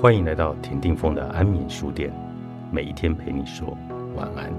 [0.00, 2.10] 欢迎来到田定峰的安眠书店，
[2.72, 3.76] 每一天陪你说
[4.16, 4.50] 晚安。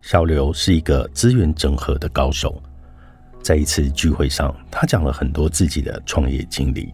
[0.00, 2.60] 小刘是一个资源整合的高手，
[3.40, 6.92] 在一次聚会上，他讲了很多自己的创业经历。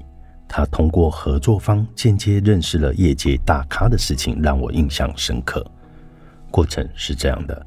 [0.57, 5.67] 他通过合作方间接认识了业界大咖的事情，让我印象深刻。
[6.49, 7.67] 过程是这样的：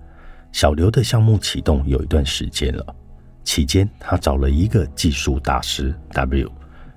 [0.53, 2.95] 小刘的项目启动有一段时间了，
[3.43, 6.49] 期间他找了一个技术大师 W，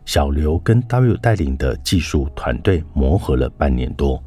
[0.05, 4.23] 小刘跟 W 带领的技术团队磨合了半年多。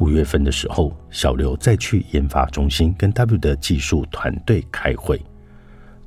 [0.00, 5.22] 五月份的时候，小刘再去研发中心跟 W 的技术团队开会，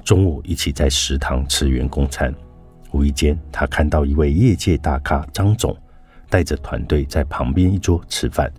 [0.04, 2.36] 中午一起在食堂吃员工餐。
[2.96, 5.76] 无意间，他看到一位业界大咖张总
[6.30, 8.50] 带着团队在旁边一桌吃饭，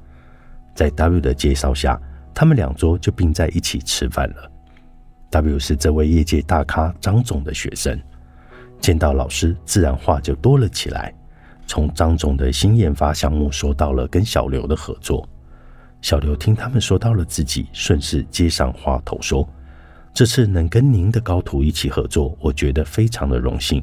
[0.75, 1.99] 在 W 的介绍下，
[2.35, 4.51] 他们两桌就并在一起吃饭了。
[5.31, 7.99] W 是这位业界大咖张总的学生，
[8.79, 11.15] 见到老师，自然话就多了起来。
[11.67, 15.27] 从张总的新研发项目说到了跟小刘的合作，
[16.03, 19.49] 小刘听他们说到了自己，顺势接上话头说
[20.13, 23.83] ：“这次能跟您的高徒一起合作，我觉得非常的荣幸。”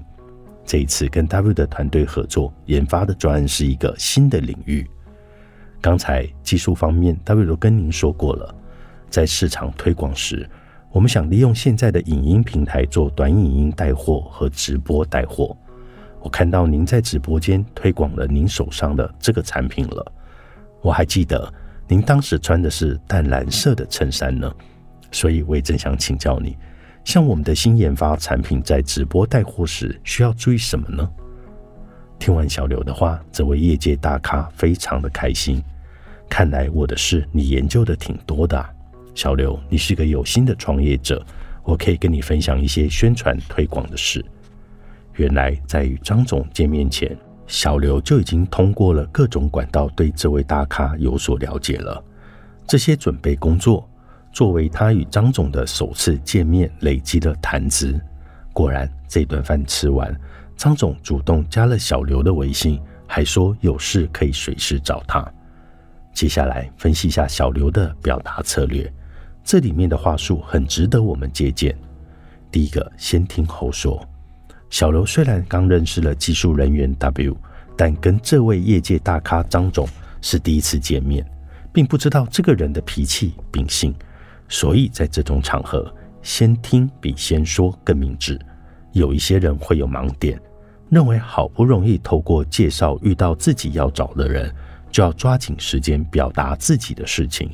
[0.65, 4.89] 这一次跟 W 的团队合作研发的专案是一个新的领域。
[5.81, 8.55] 刚才技术方面，W 都跟您说过了，
[9.09, 10.49] 在市场推广时，
[10.91, 15.55] 我们想利用现在的影音平台做短影音带货和直播带货。
[16.21, 20.11] 我看到您在直播间推广了您手上的这个产品了，
[20.81, 21.53] 我还记得
[21.85, 24.49] 您当时穿的是淡蓝色的衬衫呢，
[25.11, 26.55] 所以我也正想请教你。
[27.03, 31.07] 像我们的新研发产品在直播带货时需要注意什么呢？
[32.17, 35.61] 听完小刘的话，这位业界大咖非常的开心。
[36.29, 38.65] 看来我的事你研究的挺多的，
[39.13, 41.23] 小刘，你是个有心的创业者，
[41.63, 44.23] 我可以跟你分享一些宣传推广的事。
[45.15, 52.03] 原来在与张总见面前，小刘就已经通过了各种管道对这位大咖有所了解了。
[52.65, 53.87] 这些准备工作。
[54.33, 58.01] 作为他与张总的首次见面，累积的谈资。
[58.51, 60.13] 果然，这顿饭吃完，
[60.57, 65.23] 张总主动加了小刘的微信，还说有事可以随时找他。
[66.13, 68.91] 接下来分析一下小刘的表达策略，
[69.43, 71.75] 这里面的话术很值得我们借鉴。
[72.51, 74.03] 第一个，先听后说。
[74.71, 77.37] 小刘虽然刚认识了技术人员 W，
[77.77, 79.87] 但跟这位业界大咖张总
[80.21, 81.23] 是第一次见面，
[81.71, 83.93] 并不知道这个人的脾气秉性。
[84.47, 88.39] 所以在这种场合，先听比先说更明智。
[88.91, 90.39] 有一些人会有盲点，
[90.89, 94.53] 认为好不容易透过介绍遇到自己要找的人，
[94.91, 97.49] 就要抓紧时间表达自己的事情。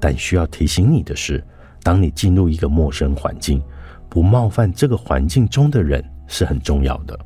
[0.00, 1.44] 但需要提醒你的是，
[1.84, 3.62] 当你进入一个陌生环境，
[4.08, 7.16] 不冒犯这个环境中的人是很重要的。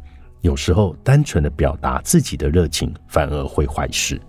[0.42, 4.20] 有时候单纯的表达自己的热情，反而会坏事。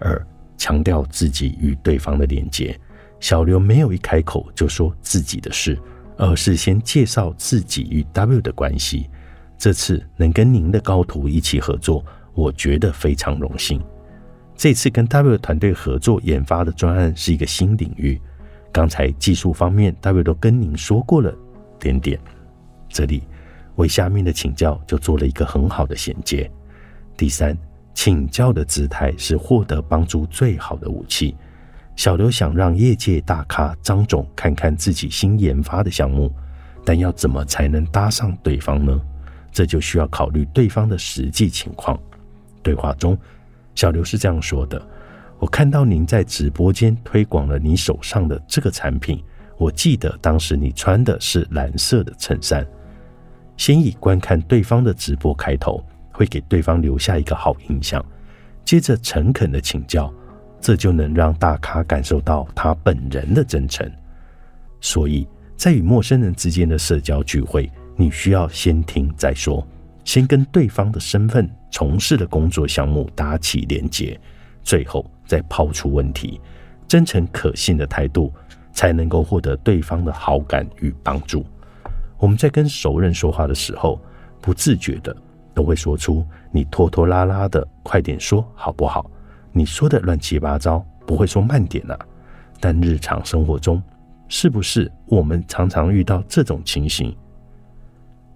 [0.00, 0.26] 二，
[0.58, 2.78] 强调自己与对方的连接。
[3.26, 5.76] 小刘没有一开口就说自己的事，
[6.16, 9.10] 而是先介绍自己与 W 的关系。
[9.58, 12.04] 这次能跟您的高徒一起合作，
[12.34, 13.82] 我觉得非常荣幸。
[14.54, 18.16] 这次跟 W 团队合作研发的专案是一个新领域。
[18.70, 21.34] 刚才技术方面，W 都跟您说过了
[21.80, 22.20] 点点。
[22.88, 23.24] 这里
[23.74, 26.48] 为下面的请教就做了一个很好的衔接。
[27.16, 27.58] 第三，
[27.92, 31.34] 请教的姿态是获得帮助最好的武器。
[31.96, 36.30] 小刘想让业界大咖张总看看自己新研发的项目，
[36.84, 39.00] 但要怎么才能搭上对方呢？
[39.50, 41.98] 这就需要考虑对方的实际情况。
[42.62, 43.16] 对话中，
[43.74, 44.80] 小刘是这样说的
[45.40, 49.24] ：“我看到您在直播间推广了你手上的这个产品，
[49.56, 52.66] 我记得当时你穿的是蓝色的衬衫。
[53.56, 55.82] 先以观看对方的直播开头，
[56.12, 58.04] 会给对方留下一个好印象。
[58.66, 60.12] 接着诚恳的请教。”
[60.66, 63.88] 这就能让大咖感受到他本人的真诚，
[64.80, 65.24] 所以
[65.54, 69.64] 在与陌生人之间的社交聚会，你需要先听再说，
[70.04, 74.20] 先跟对方的身份、从事的工作项目搭起连结，
[74.64, 76.40] 最后再抛出问题，
[76.88, 78.32] 真诚可信的态度，
[78.72, 81.46] 才能够获得对方的好感与帮助。
[82.18, 84.00] 我们在跟熟人说话的时候，
[84.40, 85.16] 不自觉的
[85.54, 89.08] 都会说出“你拖拖拉拉的，快点说好不好？”
[89.56, 91.96] 你说的乱七八糟，不会说慢点呐？
[92.60, 93.82] 但日常生活中，
[94.28, 97.16] 是不是我们常常遇到这种情形？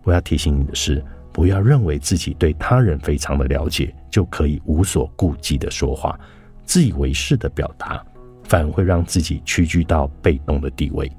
[0.03, 6.19] 我要提醒你的是，不要认为自己对他人非常的了解，就可以无所顾忌的说话，
[6.65, 8.03] 自以为是的表达，
[8.45, 11.13] 反而会让自己屈居到被动的地位。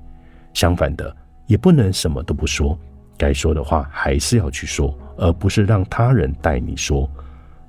[0.55, 1.15] 相反的，
[1.45, 2.75] 也不能什么都不说，
[3.19, 7.07] 该说的话还是要去说，而不是让他人代你说。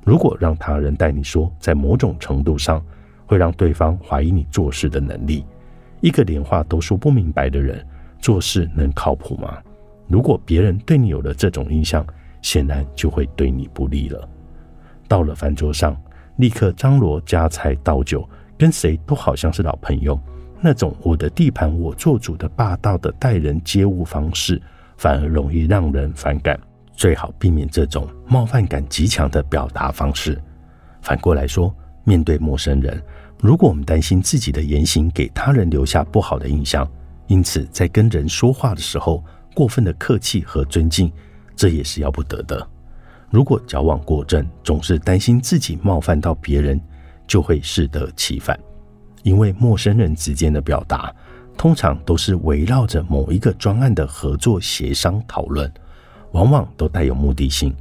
[0.04, 2.84] 如果让他人代你说，在某种程度上
[3.26, 5.44] 会让对方怀疑你做事的能力。
[6.00, 7.86] 一个连话都说不明白的人，
[8.18, 9.58] 做事能靠谱吗？
[10.08, 12.04] 如果别人对你有了这种印象，
[12.42, 14.28] 显然就会对你不利了。
[15.06, 15.96] 到了饭桌上，
[16.36, 18.28] 立刻张罗夹菜倒酒，
[18.58, 20.18] 跟谁都好像是老朋友。
[20.60, 24.60] 那种我的地盘我做主的霸道的待人接物方式，
[24.96, 26.58] 反而容易让人反感。
[26.94, 30.40] 最好避免这种冒犯感极强的表达方式。
[31.00, 31.74] 反过来说，
[32.04, 33.02] 面对陌生人，
[33.40, 36.88] 如果我们担心自己的言行给他人留下不好的印象，
[37.26, 39.24] 因此在跟人说话的时候
[39.54, 41.10] 过分的客气和尊敬，
[41.56, 42.68] 这也是要不得的。
[43.30, 46.80] 如果矫枉过正，总是担心自己冒犯到别人，
[47.26, 48.58] 就会适得其反。
[49.22, 51.14] 因为陌生人之间的表达，
[51.56, 55.72] 通常都是围绕着某一个专案的合作协商讨论，
[56.32, 57.74] 往往都带有目的性。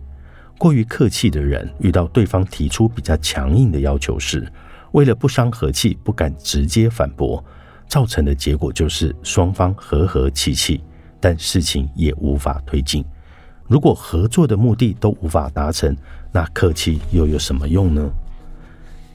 [0.57, 4.47] 过于客气的人，遇到对方提出比较强硬的要求时，
[4.91, 7.43] 为了不伤和气，不敢直接反驳，
[7.87, 10.81] 造成的结果就是双方和和气气，
[11.19, 13.03] 但事情也无法推进。
[13.67, 15.95] 如果合作的目的都无法达成，
[16.31, 18.09] 那客气又有什么用呢？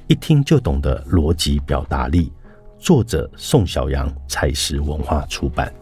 [0.08, 2.32] 一听就懂的逻辑表达力，
[2.78, 5.72] 作者宋小阳，采石文化出版。